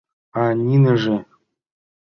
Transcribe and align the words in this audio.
—А 0.41 0.43
ниныже? 0.67 1.17